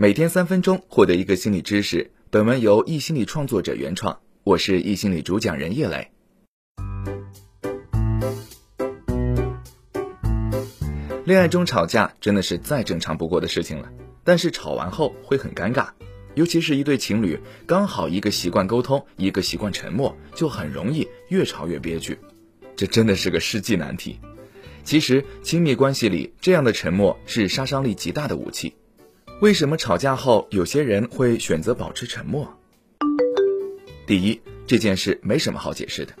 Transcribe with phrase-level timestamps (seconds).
[0.00, 2.12] 每天三分钟，获得一个心理知识。
[2.30, 6.10] 本文由易心理创作者原创，我是易心理主讲人叶磊。
[11.24, 13.90] 恋爱中吵架真的是再正常不过的事情了，
[14.24, 15.88] 但是吵完后会很尴尬，
[16.36, 22.18] 尤其是一对情侣，刚好一个习惯沟通，一个习惯沉默，就很容易越吵越憋屈。
[22.76, 24.20] 这真的是个世纪难题。
[24.88, 28.74] 其实，亲密关系里这样的沉默是杀伤力极大的武器。
[29.42, 32.58] 为什么吵架后有些人会选择保持沉默？
[34.06, 36.14] 第一，这件事没什么好解释的。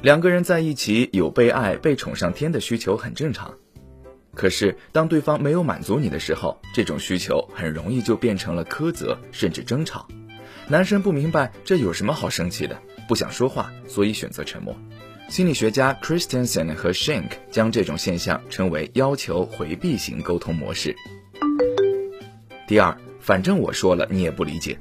[0.00, 3.52] 两个人在一起有被爱、被宠上天的需求很正常，
[4.32, 10.06] 可是当对方没有满足你的时候，这种需求很容易就变成了苛责，甚至争吵。
[10.68, 14.72] 男生不明白这有什么好生气的，不想说话，所以选择沉默。
[15.32, 20.94] 心理学家 Christensen 和 Shank 将这种现象称为要求回避型沟通模式。
[22.68, 24.78] 第二，反正我说了你也不理解。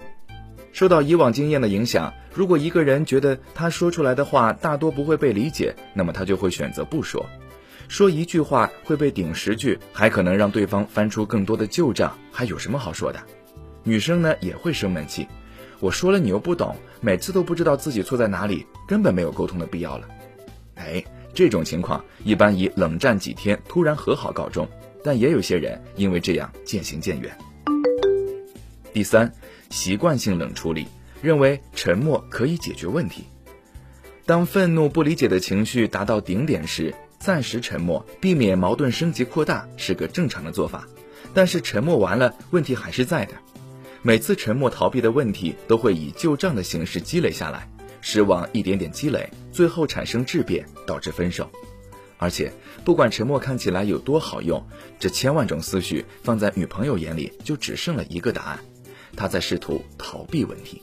[0.73, 7.25] 受到以往经验的影响，如果一个人觉得他说出来的话大多不会被理解，那么他就会选择不说。
[7.87, 13.17] 说一句话会被顶十句，还可能让对方翻出更多的旧账，还有什么好说的？
[13.83, 15.25] 女生呢也会生闷气，
[15.79, 20.05] 我说了你又不懂，每次都不知道自己错在哪里，根本没有沟通的必要了。
[20.81, 24.67] 哎，这种情况一般以冷战几天突然和好告终，
[25.03, 27.35] 但也有些人因为这样渐行渐远。
[28.93, 29.31] 第三，
[29.69, 30.87] 习惯性冷处理，
[31.21, 33.23] 认为沉默可以解决问题。
[34.25, 40.87] 当愤怒、不理解的情绪达到顶点时，暂时沉默，避免矛盾升级扩大，是个正常的做法。
[41.33, 43.33] 但是沉默完了，问题还是在的。
[44.01, 47.69] 每次沉默逃避的问题，都会以旧账的形式积累下来，
[48.01, 51.49] 失望一点点积累，最后产生质变，导致分手。
[52.17, 52.51] 而且，
[52.85, 54.63] 不管沉默看起来有多好用，
[54.99, 58.59] 这千万种思绪放在女朋友眼里，就只剩了一个答案。
[59.15, 60.81] 他在试图逃避问题。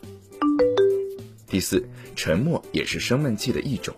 [1.46, 3.94] 第四，沉默也是生闷气的一种，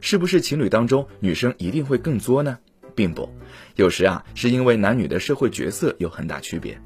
[0.00, 2.58] 是不是情侣当中女生一定会更作呢？
[2.94, 3.28] 并不，
[3.76, 6.80] 有时啊，是因为男女的社会角色有很大区别。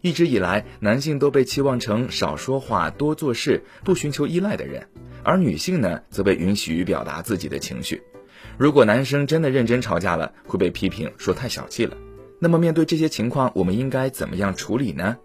[0.00, 4.88] 一直以来，男性都被期望成少说话、多做事、不寻求依赖的人，
[5.24, 8.02] 而女性呢，则被允许表达自己的情绪。
[8.58, 11.96] 如果男生真的认真吵架了，会被批评说太小气了。
[12.38, 15.16] 那么，面对这些情况，我们应该怎么样处理呢？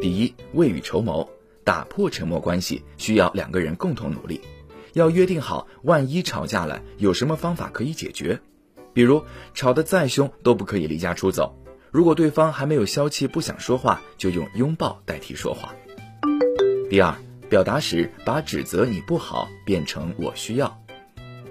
[0.00, 1.28] 第一，未雨绸缪，
[1.62, 4.40] 打破沉默关系需要两个人共同努力，
[4.94, 8.40] 要约定好，万一吵架了，有什么方法可以解决。
[8.94, 9.22] 比如，
[9.54, 11.54] 吵得再凶都不可以离家出走。
[11.90, 15.74] 如果对方还没有消气，不想说话，就用拥抱代替说话。
[16.90, 17.14] 第二，
[17.52, 20.82] 表达时把指责你不好变成我需要，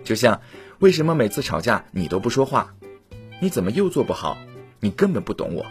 [0.04, 0.42] 就像
[0.80, 2.74] 为什么每次吵架你都不说话？
[3.40, 4.36] 你怎么又做不好？
[4.80, 5.64] 你根本不懂我。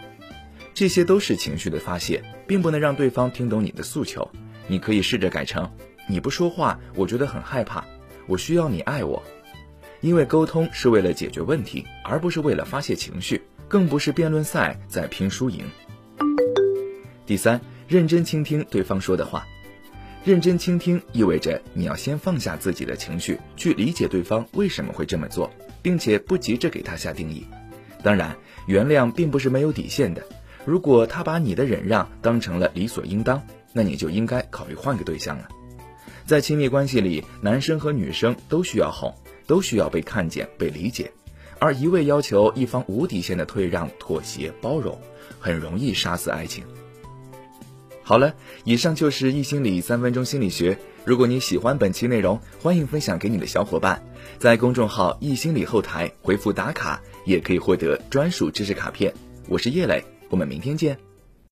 [0.73, 4.31] 这些都是情绪的发泄，并不能让对方听懂你的诉求。
[4.67, 5.69] 你可以试着改成：
[6.07, 7.83] 你不说话，我觉得很害怕。
[8.25, 9.21] 我需要你爱我，
[9.99, 15.65] 因为沟通是为了解决问题，而不是为了发泄情绪，更不是辩论赛在拼输赢。
[17.25, 19.45] 第三，认真倾听对方说的话。
[20.23, 25.49] 认真倾听意味着你要先放下自己的情绪，去理解对方为什么会这么做，
[25.81, 27.45] 并且不急着给他下定义。
[28.03, 28.35] 当然，
[28.67, 30.23] 原谅并不是没有底线的。
[30.63, 33.41] 如果他把你的忍让当成了理所应当，
[33.73, 35.49] 那你就应该考虑换个对象了。
[36.27, 39.11] 在亲密关系里，男生和女生都需要哄，
[39.47, 41.11] 都需要被看见、被理解，
[41.57, 45.01] 而一味要求一方无底线的退让、妥协、包容，
[45.39, 46.63] 很容易杀死爱情。
[48.03, 50.77] 好了，以上就是易心理三分钟心理学。
[51.05, 54.03] 如果你喜欢本期内容，欢迎分享给你的小伙伴，
[54.37, 59.13] 在公众号易心理后台回复打卡，也可以获得专属知识卡片。
[59.47, 60.03] 我是叶磊。
[60.29, 61.10] 我们明天见。